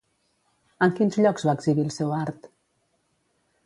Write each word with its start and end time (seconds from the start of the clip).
En 0.85 0.95
quins 1.01 1.19
llocs 1.25 1.47
va 1.51 1.55
exhibir 1.59 1.87
el 1.87 1.95
seu 2.01 2.19
art? 2.25 2.53